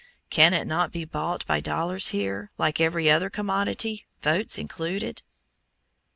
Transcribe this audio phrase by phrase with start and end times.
[0.31, 5.21] Can it not be bought by dollars here, like every other commodity, votes included?